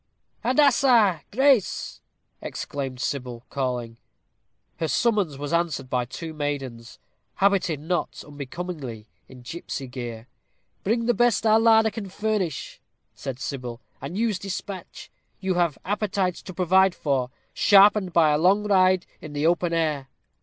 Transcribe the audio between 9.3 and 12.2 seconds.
gipsy gear. "Bring the best our larder can